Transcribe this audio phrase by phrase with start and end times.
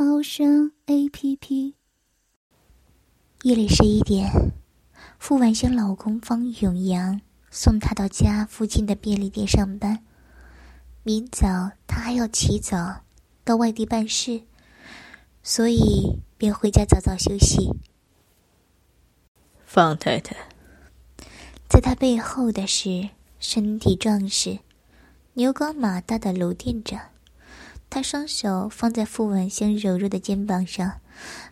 [0.00, 1.74] 猫声 A P P。
[3.42, 4.30] 夜里十一点，
[5.18, 10.04] 付婉香老公方永阳送她到家附近的便利店上班。
[11.02, 13.00] 明早她还要起早
[13.42, 14.42] 到外地办事，
[15.42, 17.74] 所以便回家早早休息。
[19.66, 20.36] 方太太，
[21.68, 23.08] 在他背后的是
[23.40, 24.60] 身体壮实、
[25.32, 27.00] 牛高马大的卢店长。
[27.90, 31.00] 他双手放在傅婉香柔弱的肩膀上，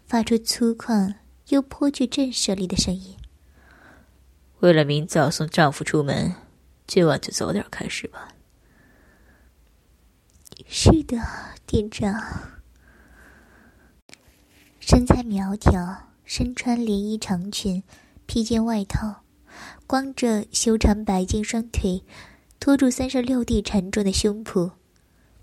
[0.06, 1.14] 发出粗犷
[1.48, 3.16] 又颇具震慑力的声音
[4.60, 6.34] ：“为了明早送丈夫出门，
[6.86, 8.28] 今晚就早点开始吧。”
[10.68, 11.18] 是的，
[11.66, 12.22] 店长。
[14.78, 17.82] 身材苗条，身穿连衣长裙、
[18.26, 19.22] 披肩外套，
[19.86, 22.04] 光着修长白净双腿，
[22.60, 24.72] 托住三十六 D 沉重的胸脯。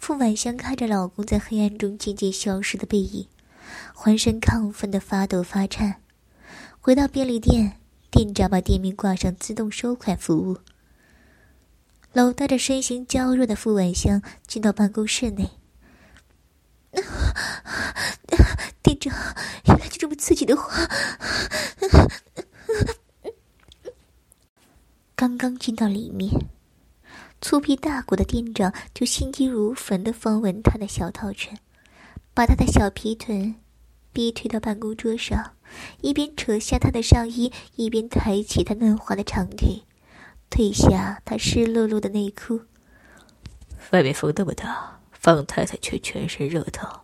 [0.03, 3.25] 傅婉香看着老公在黑暗中渐渐消失的背影，
[3.93, 6.01] 浑身亢奋的发抖发颤。
[6.81, 7.79] 回到便利店，
[8.11, 10.57] 店长把店名挂上自动收款服务。
[12.11, 15.51] 搂带着身形娇弱的傅婉香进到办公室内。
[18.81, 19.13] 店长，
[19.67, 20.85] 原来就这么刺激的话。
[25.15, 26.29] 刚刚进到里面，
[27.53, 31.55] 粗皮大骨的店长就心急如焚的访问他的小套裙，
[32.33, 33.53] 把他的小皮臀
[34.11, 35.51] 逼推到办公桌上，
[36.01, 39.83] 一边扯下他的上衣，一边抬起他嫩滑的长腿。
[40.49, 42.61] 褪下他湿漉漉的内裤。
[43.91, 47.01] 外面风那么大，方太太却全身热烫，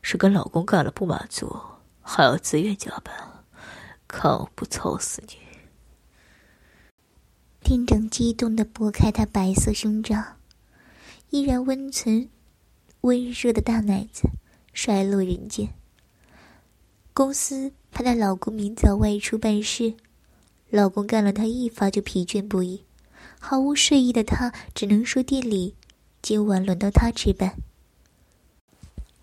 [0.00, 1.60] 是跟老公干了不满足，
[2.02, 3.12] 还要自愿加班，
[4.06, 5.36] 看我不操死你！
[7.68, 10.22] 店长激动的拨开她白色胸罩，
[11.30, 12.28] 依然温存、
[13.00, 14.28] 温热的大奶子
[14.72, 15.70] 摔落人间。
[17.12, 19.94] 公司派她老公明早外出办事。
[20.70, 22.84] 老公干了她一发就疲倦不已，
[23.40, 25.74] 毫无睡意的她只能说店里
[26.22, 27.56] 今晚轮到她值班。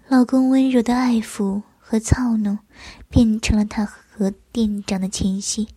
[0.10, 2.60] 老公温柔的爱抚和操弄，
[3.08, 5.70] 变成了她和店长的前戏。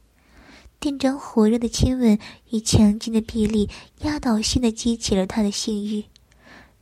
[0.78, 2.18] 店长火热的亲吻
[2.50, 3.68] 与强劲的臂力，
[4.02, 6.04] 压倒性的激起了他的性欲，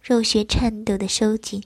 [0.03, 1.62] 肉穴颤抖的收紧。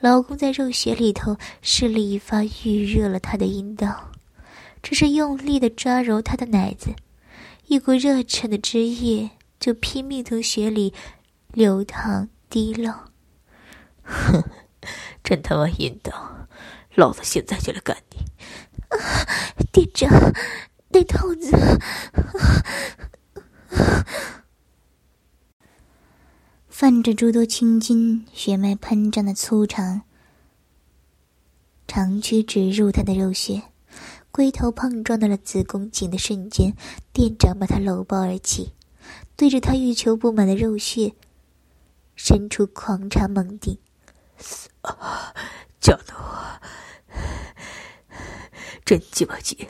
[0.00, 4.10] 老公在肉穴里头施了一发，预热了他的阴道。
[4.80, 6.94] 只是用力的抓揉他的奶子，
[7.66, 10.94] 一股热忱的汁液就拼命从血里
[11.52, 12.92] 流淌滴漏。
[14.02, 14.44] 哼，
[15.24, 16.48] 真他妈淫荡！
[16.94, 18.18] 老子现在就来干你！
[18.88, 18.96] 啊
[19.72, 20.08] 店长，
[20.90, 21.50] 那套子。
[26.68, 30.02] 泛着诸多青筋、血脉喷张的粗长
[31.88, 33.62] 长驱直入他的肉穴。
[34.30, 36.76] 龟头碰撞到了子宫颈的瞬间，
[37.12, 38.74] 店长把他搂抱而起，
[39.34, 41.14] 对着他欲求不满的肉穴，
[42.14, 43.76] 伸出狂插猛顶，
[45.80, 46.60] 叫的我
[48.84, 49.66] 真鸡巴紧。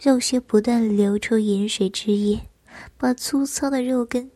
[0.00, 2.40] 肉穴不断流出盐水汁液，
[2.96, 4.30] 把粗糙的肉根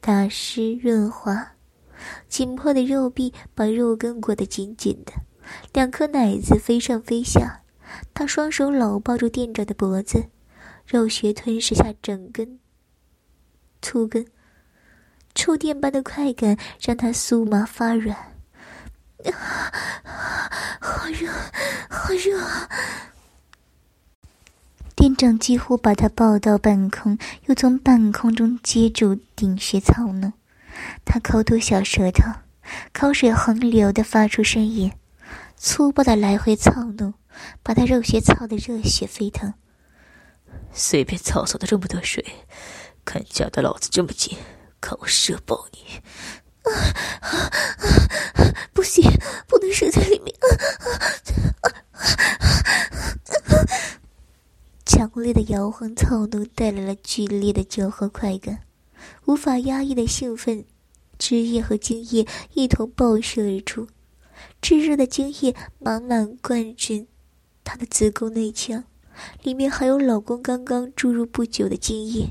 [0.00, 1.52] 打湿润滑，
[2.28, 5.12] 紧迫的肉壁把肉根裹得紧紧的，
[5.74, 7.60] 两颗奶子飞上飞下。
[8.14, 10.24] 他双手搂抱住店长的脖子，
[10.86, 12.58] 肉穴吞噬下整根
[13.82, 14.26] 粗根，
[15.34, 18.16] 触电般的快感让他酥麻发软。
[19.30, 19.72] 啊
[20.80, 21.30] 好热，
[21.90, 22.68] 好热啊！
[24.96, 30.32] 店长几乎把他抱到半空，又从半空中接住顶穴操弄。
[31.04, 32.24] 他口吐小舌头，
[32.92, 34.90] 口水横流的发出声音，
[35.56, 37.14] 粗暴的来回操弄。
[37.62, 39.52] 把他肉穴操得热血沸腾，
[40.72, 42.24] 随便操操的这么多水，
[43.04, 44.38] 看夹得老子这么紧，
[44.80, 46.00] 看我射爆你！
[46.62, 46.72] 啊
[47.20, 47.28] 啊
[48.32, 48.54] 啊！
[48.72, 49.04] 不行，
[49.46, 50.34] 不能射在里面！
[50.40, 50.48] 啊
[51.60, 51.68] 啊
[52.00, 52.35] 啊！
[54.96, 58.62] 强烈的摇晃操弄带来了剧烈的交合快感，
[59.26, 60.64] 无法压抑的兴奋，
[61.18, 63.88] 汁液和精液一同爆射而出。
[64.62, 67.06] 炙热的精液满满灌进
[67.62, 68.84] 她的子宫内腔，
[69.42, 72.30] 里面还有老公刚刚注入不久的精液。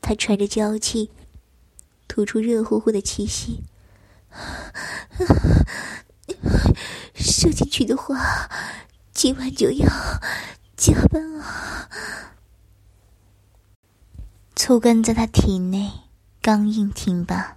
[0.00, 1.12] 她喘着娇气，
[2.08, 3.62] 吐出热乎乎的气息。
[7.14, 8.50] 射进去的话，
[9.12, 9.86] 今晚就要
[10.76, 11.88] 加班啊！
[14.54, 15.90] 粗根在他体内
[16.42, 17.56] 刚硬挺拔，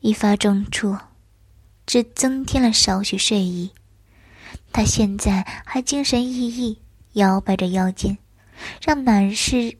[0.00, 0.96] 一发中处，
[1.86, 3.72] 只增添了少许睡意。
[4.72, 6.78] 他现在还精神奕奕，
[7.14, 8.16] 摇摆着腰间，
[8.80, 9.76] 让满是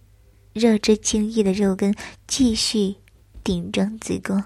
[0.53, 1.95] 热汁精液的肉根
[2.27, 2.97] 继续
[3.45, 4.43] 顶撞子宫。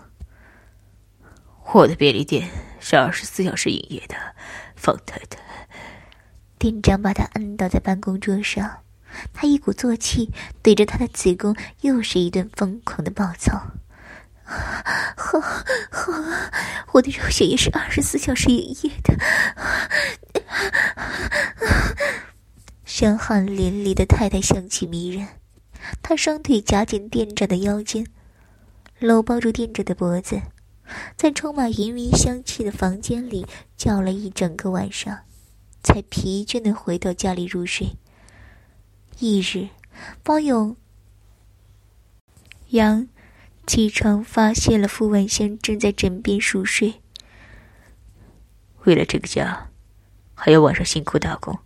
[1.72, 4.16] 我的便利店是二十四小时营业的，
[4.76, 5.38] 方太太。
[6.62, 8.70] 店长把他摁倒在办公桌上。
[9.32, 10.31] 他一鼓作气，
[10.62, 13.61] 对着他的子宫又是一顿疯狂的暴操。
[14.44, 15.41] 好，
[15.91, 16.12] 好，
[16.93, 19.12] 我的肉血也是二十四小时营业的。
[22.85, 25.26] 香汗淋漓的太太香气迷人，
[26.00, 28.06] 她双腿夹紧店长的腰间，
[29.00, 30.41] 搂抱住店长的脖子，
[31.17, 33.44] 在充满淫糜香气的房间里
[33.76, 35.19] 叫了一整个晚上，
[35.82, 37.96] 才疲倦的回到家里入睡。
[39.19, 39.69] 翌日，
[40.25, 40.76] 方勇
[42.70, 43.08] 阳
[43.67, 47.00] 起床，发现了傅晚香正在枕边熟睡。
[48.84, 49.69] 为了这个家，
[50.34, 51.58] 还要晚上辛苦打工，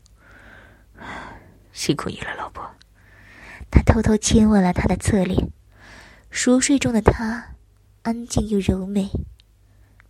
[1.72, 2.68] 辛苦你了，老婆。
[3.70, 5.50] 他偷偷亲吻了她的侧脸。
[6.30, 7.54] 熟睡中的她，
[8.02, 9.10] 安静又柔美，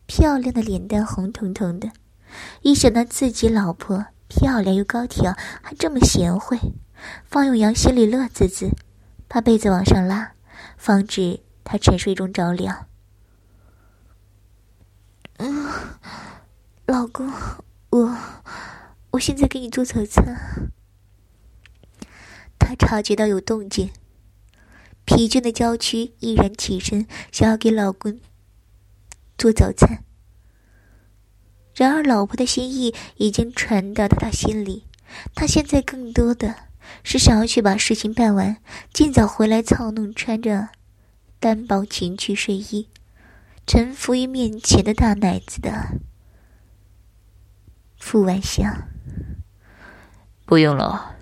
[0.06, 1.93] 漂亮的脸蛋红彤彤的。
[2.62, 6.58] 一想到自己老婆漂亮又高挑，还这么贤惠。
[7.25, 8.70] 方永阳心里乐滋滋，
[9.28, 10.32] 把被子往上拉，
[10.76, 12.87] 防止他沉睡中着凉。
[15.37, 15.69] 嗯，
[16.87, 17.31] 老公，
[17.90, 18.17] 我，
[19.11, 20.73] 我现在给你做早餐。
[22.58, 23.93] 他察觉到有动静，
[25.05, 28.19] 疲倦的娇躯毅然起身，想要给老公
[29.37, 30.02] 做早餐。
[31.76, 34.84] 然而，老婆的心意已经传到了他心里，
[35.34, 36.67] 他现在更多的。
[37.02, 38.58] 是想要去把事情办完，
[38.93, 40.69] 尽早回来操弄穿着
[41.40, 42.88] 单薄情趣睡衣，
[43.67, 46.00] 臣服于面前的大奶子的
[47.99, 48.88] 傅晚香。
[50.44, 51.17] 不用了，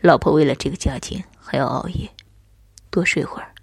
[0.00, 2.10] 老婆为了这个家庭还要熬夜，
[2.90, 3.54] 多睡会儿，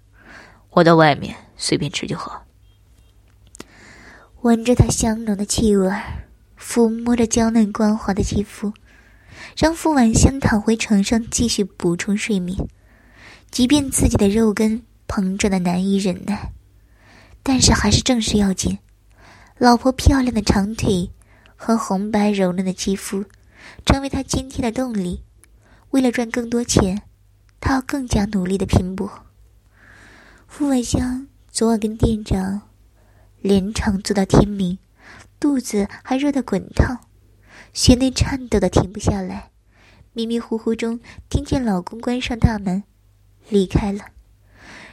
[0.70, 2.46] 我到外面随便吃就好。
[4.42, 5.88] 闻着他香浓的气味，
[6.58, 8.72] 抚摸着娇嫩光滑的肌肤。
[9.56, 12.66] 让傅晚香躺回床上继续补充睡眠，
[13.52, 16.50] 即便自己的肉根膨胀的难以忍耐，
[17.44, 18.78] 但是还是正事要紧。
[19.58, 21.12] 老婆漂亮的长腿
[21.54, 23.24] 和红白柔嫩的肌肤，
[23.86, 25.22] 成为他今天的动力。
[25.90, 27.02] 为了赚更多钱，
[27.60, 29.08] 他要更加努力的拼搏。
[30.48, 32.62] 傅晚香昨晚跟店长
[33.42, 34.78] 连场做到天明，
[35.38, 37.00] 肚子还热得滚烫。
[37.72, 39.50] 血内颤抖的停不下来，
[40.12, 42.84] 迷迷糊糊中听见老公关上大门，
[43.48, 44.06] 离开了。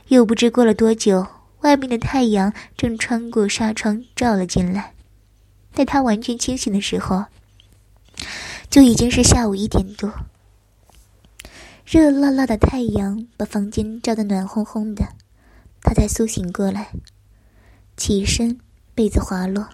[0.07, 1.27] 又不知过了多久，
[1.61, 4.93] 外面的太阳正穿过纱窗照了进来。
[5.73, 7.25] 待他完全清醒的时候，
[8.69, 10.11] 就已经是下午一点多。
[11.85, 15.05] 热辣辣的太阳把房间照得暖烘烘的，
[15.81, 16.91] 他才苏醒过来，
[17.99, 18.57] 起身，
[18.95, 19.67] 被子滑落，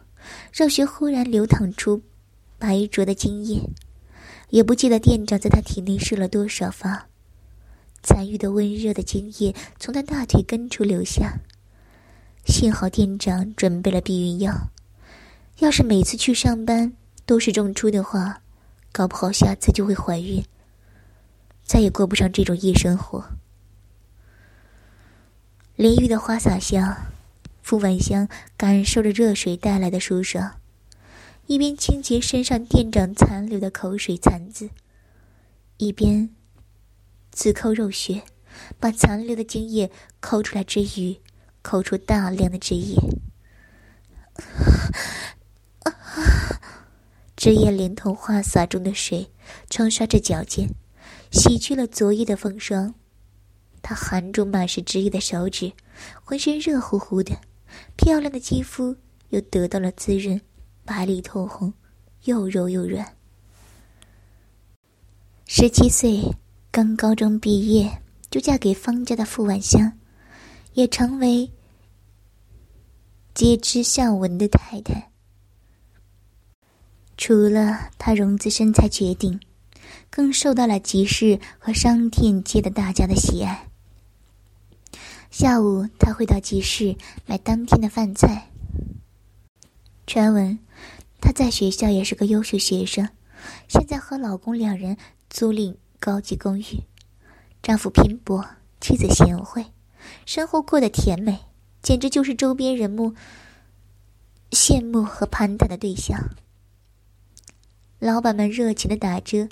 [0.51, 2.01] 热血忽然流淌出。
[2.57, 3.61] 白灼的精液，
[4.49, 7.05] 也不记得店长在他体内射了多少发，
[8.01, 11.37] 残余的温热的精液从他大腿根处流下。
[12.45, 14.71] 幸好店长准备了避孕药，
[15.59, 16.93] 要是每次去上班
[17.27, 18.41] 都是中出的话，
[18.91, 20.43] 搞不好下次就会怀孕，
[21.63, 23.23] 再也过不上这种夜生活。
[25.75, 27.11] 淋浴的花洒下，
[27.65, 30.61] 傅晚香感受着热水带来的舒爽。
[31.47, 34.69] 一边清洁身上店长残留的口水残渍，
[35.77, 36.29] 一边
[37.31, 38.21] 自抠肉穴，
[38.79, 41.17] 把残留的精液抠出来之余，
[41.63, 42.99] 抠出大量的汁液。
[47.35, 49.31] 汁液连同花洒中的水，
[49.71, 50.69] 冲刷着脚尖，
[51.31, 52.93] 洗去了昨夜的风霜。
[53.81, 55.73] 他含住满是汁液的手指，
[56.23, 57.39] 浑身热乎乎的，
[57.95, 58.95] 漂亮的肌肤
[59.29, 60.39] 又得到了滋润。
[60.83, 61.73] 白里透红，
[62.25, 63.15] 又柔又软。
[65.47, 66.21] 十七岁，
[66.69, 69.91] 刚高中毕业就嫁给方家的傅晚香，
[70.73, 71.51] 也成为
[73.33, 75.11] 皆知孝文的太太。
[77.17, 79.39] 除了她容姿身材绝顶，
[80.11, 83.67] 更受到了集市和商店街的大家的喜爱。
[85.37, 88.53] 下午，她会到集市买当天的饭菜。
[90.07, 90.57] 传闻，
[91.19, 93.09] 她在学校也是个优秀学生，
[93.67, 94.95] 现在和老公两人
[95.29, 96.83] 租赁高级公寓，
[97.61, 98.47] 丈夫拼搏，
[98.79, 99.65] 妻子贤惠，
[100.25, 101.41] 生活过得甜美，
[101.81, 103.13] 简直就是周边人目
[104.51, 106.29] 羡慕和攀谈的对象。
[107.99, 109.49] 老板们热情的打折，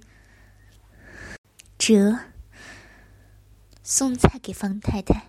[1.78, 2.20] 折
[3.84, 5.26] 送菜给方太太，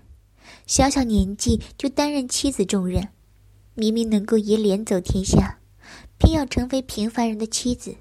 [0.66, 3.08] 小小年纪就担任妻子重任，
[3.74, 5.58] 明明能够以脸走天下，
[6.18, 7.96] 偏要成为平凡人的妻子，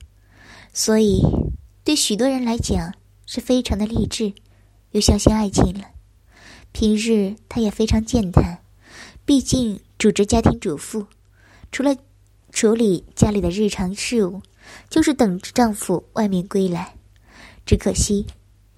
[0.73, 1.21] 所以
[1.83, 2.93] 对许多人来讲
[3.25, 4.33] 是非常的励志，
[4.91, 5.89] 又相信爱情了。
[6.71, 8.59] 平日她也非常健谈，
[9.25, 11.07] 毕竟主职家庭主妇，
[11.71, 11.95] 除了
[12.51, 14.41] 处理家里的日常事务。
[14.89, 16.95] 就是等着丈夫外面归来，
[17.65, 18.25] 只可惜，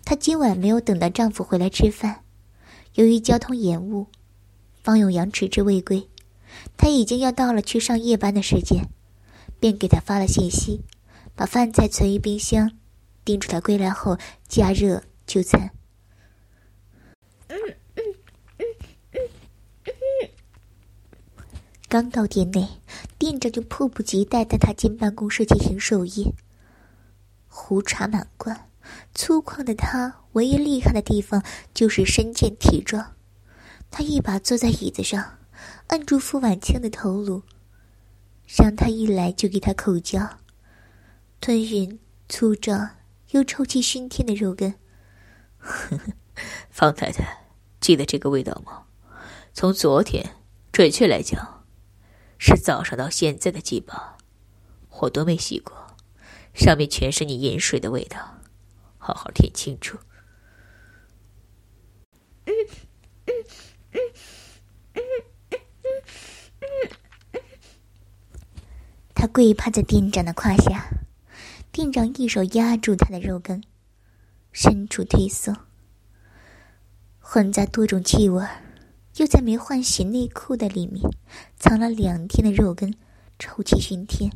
[0.04, 2.25] 她今晚没有等到丈夫回来吃饭。
[2.96, 4.08] 由于交通延误，
[4.82, 6.08] 方永阳迟迟未归，
[6.78, 8.88] 他已经要到了去上夜班的时间，
[9.60, 10.82] 便给他发了信息，
[11.36, 12.72] 把饭菜存于冰箱，
[13.26, 15.72] 叮嘱他归来后加热就餐。
[21.90, 22.68] 刚到店内，
[23.18, 26.34] 店长就迫不及待带他进办公室进行授业。
[27.48, 28.70] 壶茶满罐，
[29.16, 31.42] 粗犷的他唯一厉害的地方
[31.74, 33.16] 就是身健体壮。
[33.90, 35.38] 他一把坐在椅子上，
[35.88, 37.42] 按住傅婉清的头颅，
[38.46, 40.38] 让他一来就给他口交，
[41.40, 42.98] 吞匀粗壮
[43.32, 44.76] 又臭气熏天的肉根。
[46.70, 47.46] 方太太，
[47.80, 48.84] 记得这个味道吗？
[49.54, 50.36] 从昨天，
[50.72, 51.64] 准确来讲。
[52.38, 54.18] 是早上到现在的鸡巴，
[54.90, 55.96] 我都没洗过，
[56.54, 58.35] 上面全是你饮水的味道，
[59.06, 60.00] 好好听清楚。
[69.14, 70.90] 他跪趴在店长的胯下，
[71.72, 73.64] 店长一手压住他的肉根，
[74.52, 75.56] 深处推送，
[77.20, 78.44] 混杂多种气味。
[79.18, 81.08] 又在没换洗内裤的里面
[81.56, 82.96] 藏了两天的肉根，
[83.38, 84.32] 臭气熏天。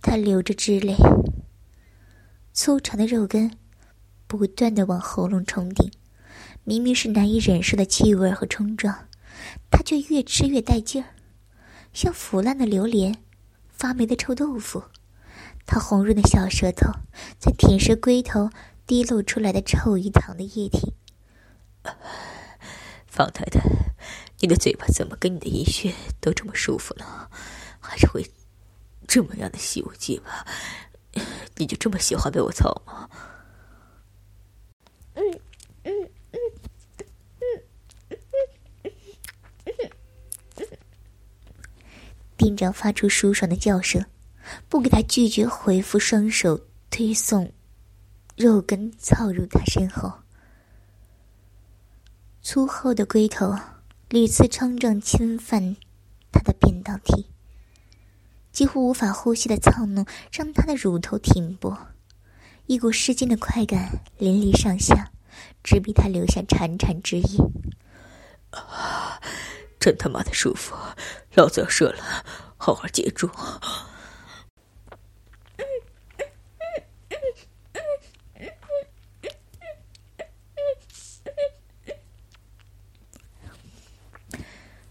[0.00, 0.96] 他流着汁泪，
[2.62, 3.56] 粗长的肉根
[4.26, 5.90] 不断的往喉咙冲顶，
[6.62, 9.08] 明明是难以忍受的气味和冲撞，
[9.70, 11.08] 他却越吃越带劲儿，
[11.94, 13.16] 像腐烂的榴莲，
[13.70, 14.84] 发霉的臭豆腐。
[15.64, 16.92] 他红润的小舌头
[17.38, 18.50] 在舔舐龟头
[18.86, 20.92] 滴漏出来的臭鱼糖的液体。
[23.06, 23.62] 方太太，
[24.40, 27.30] 你的嘴巴怎么跟你的阴穴都这么舒服了？
[27.80, 28.30] 还是会
[29.08, 30.46] 这么样的细无鸡巴？
[31.56, 33.08] 你就这么喜欢被我操吗？
[35.14, 35.22] 嗯
[35.84, 35.92] 嗯
[36.32, 36.40] 嗯
[37.40, 37.60] 嗯
[38.14, 39.72] 嗯
[40.56, 40.66] 嗯
[42.36, 44.04] 店长发出舒爽的叫声，
[44.68, 46.58] 不给他拒绝回复，双手
[46.90, 47.52] 推送
[48.36, 50.10] 肉根操入他身后。
[52.40, 53.54] 粗厚的龟头
[54.08, 55.76] 屡次冲撞侵犯
[56.32, 57.26] 他的便当体，
[58.60, 61.94] 几乎无法呼吸的躁怒让他的乳头挺拔，
[62.66, 65.10] 一股失禁的快感淋漓上下，
[65.64, 67.38] 直逼他留下潺潺之音。
[68.50, 69.18] 啊，
[69.80, 70.76] 真他妈的舒服！
[71.32, 72.26] 老子要射了，
[72.58, 73.30] 好好接住。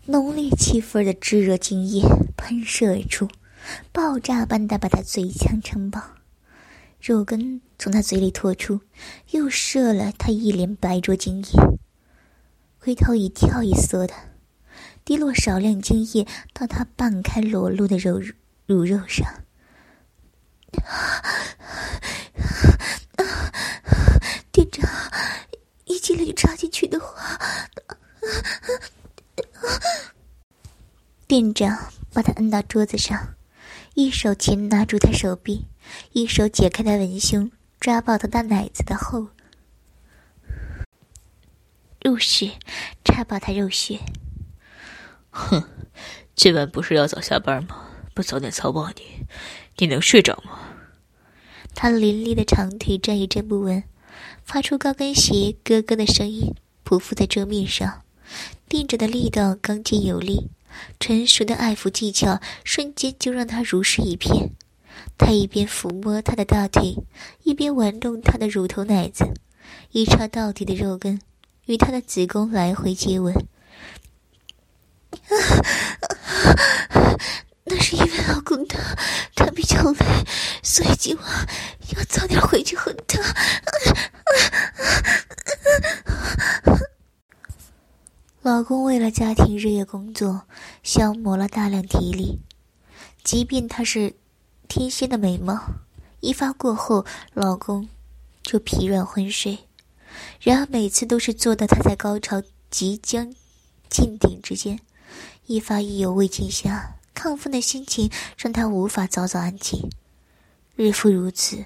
[0.07, 2.03] 浓烈气氛的炙热精液
[2.35, 3.29] 喷射而出，
[3.91, 6.01] 爆炸般的把他嘴腔撑爆，
[7.01, 8.81] 肉根从他嘴里脱出，
[9.31, 11.49] 又射了他一脸白灼精液。
[12.77, 14.13] 回头一跳一缩的，
[15.03, 18.21] 滴落少量精液到他半开裸露的肉
[18.65, 19.27] 乳肉上。
[24.51, 24.89] 店长，
[25.85, 27.38] 一激灵插进去的话。
[31.27, 33.35] 店长把他摁到桌子上，
[34.00, 35.68] 一手擒拿住他手臂，
[36.13, 37.51] 一手解开他文胸，
[37.82, 39.27] 抓爆他大奶子的后
[42.01, 42.51] 入室，
[43.03, 44.00] 插爆他肉穴。
[45.32, 45.65] 哼，
[46.34, 47.89] 今晚不是要早下班吗？
[48.13, 49.27] 不早点操爆你，
[49.79, 50.58] 你能睡着吗？
[51.75, 53.84] 他凌厉的长腿站也站不稳，
[54.46, 58.03] 发出高跟鞋咯咯的声音，匍匐在桌面上。
[58.70, 60.50] 垫着的力道刚劲有力，
[60.99, 64.51] 成熟的爱抚技巧瞬间就让他如诗一片。
[65.17, 66.95] 他一边抚摸她的大腿，
[67.43, 69.25] 一边玩弄她的乳头奶子，
[69.91, 71.21] 一插到底的肉根
[71.65, 73.35] 与她的子宫来回接吻。
[77.65, 78.79] 那是因为老公他
[79.35, 80.05] 他比较累，
[80.63, 81.47] 所以今晚
[81.95, 83.21] 要早点回去和他。
[88.41, 90.43] 老公为了家庭日夜工作，
[90.81, 92.39] 消磨了大量体力，
[93.22, 94.15] 即便他是
[94.69, 95.60] 天仙的美貌，
[96.22, 97.89] 一发过后，老公
[98.41, 99.60] 就疲软昏睡。
[100.39, 102.41] 然而每次都是做到他在高潮
[102.72, 103.36] 即将
[103.89, 104.79] 进顶之间，
[105.46, 106.96] 一发意犹未尽下。
[107.13, 109.89] 亢奋的心情让他无法早早安静，
[110.77, 111.65] 日复如此，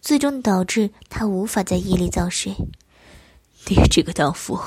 [0.00, 2.54] 最终导致他无法在夜里早睡。
[3.66, 4.60] 你这个荡妇，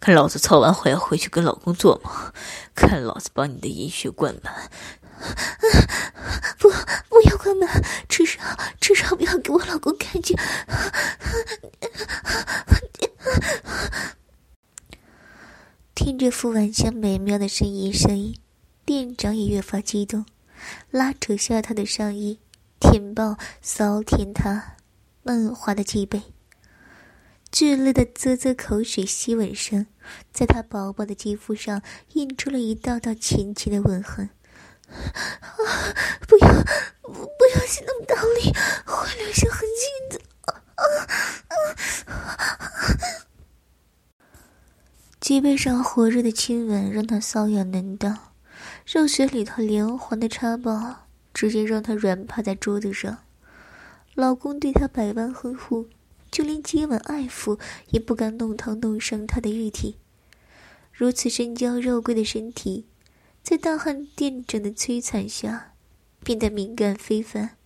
[0.00, 2.32] 看老子操完还要回去跟老公做吗？
[2.74, 4.70] 看老子把你的阴血灌满！
[6.58, 6.68] 不，
[7.08, 7.68] 不要关门，
[8.08, 8.40] 至少
[8.80, 10.36] 至少不要给我老公看见。
[15.94, 18.36] 听着傅晚香美妙的呻吟声音。
[18.84, 20.26] 店长也越发激动，
[20.90, 22.40] 拉扯下他的上衣，
[22.80, 24.74] 舔爆骚舔他
[25.22, 26.20] 嫩滑的脊背。
[27.52, 29.86] 剧烈的啧啧口水吸吻声，
[30.32, 31.82] 在他薄薄的肌肤上
[32.14, 34.30] 印出了一道道浅浅的吻痕。
[34.88, 35.60] 啊！
[36.26, 36.48] 不要，
[37.02, 38.50] 不不要吸那么大力，
[38.86, 40.24] 会留下痕迹的。
[40.46, 40.84] 啊啊
[42.06, 42.16] 啊！
[45.20, 48.18] 脊背上火热的亲吻让他瘙痒难当。
[48.86, 53.18] 肉穴里头连环的插爆，直接让她软趴在桌子上。
[54.14, 55.88] 老公对她百般呵护，
[56.32, 57.60] 就连接吻爱抚
[57.90, 59.98] 也不敢弄疼弄伤她的玉体。
[60.90, 62.86] 如此身娇肉贵的身体，
[63.42, 65.74] 在大汉店长的摧残下，
[66.24, 67.56] 变得敏感非凡。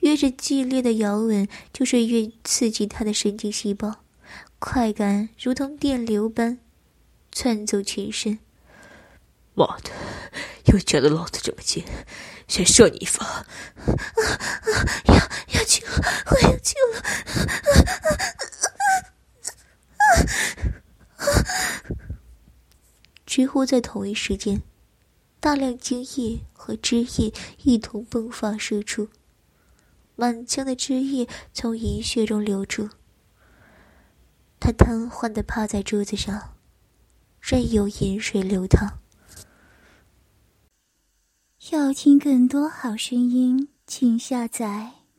[0.00, 4.04] 越是剧烈的摇吻，就是越刺激她的神经细胞，
[4.58, 6.58] 快感如同电流般
[7.30, 8.38] 窜走全身。
[9.54, 9.90] 妈的！
[10.66, 11.84] 又夹得老子这么紧，
[12.48, 13.24] 先射你一发！
[13.24, 13.44] 啊
[13.76, 14.66] 啊！
[15.06, 15.14] 要
[15.58, 17.02] 要去了，我要去了！
[23.26, 24.62] 几乎在同一时间，
[25.40, 29.08] 大量精液和汁液一同迸发射出，
[30.16, 32.90] 满腔的汁液从银穴中流出。
[34.60, 36.54] 他瘫痪的趴在桌子上，
[37.40, 39.00] 任由饮水流淌。
[41.70, 45.01] 要听更多好声音，请下载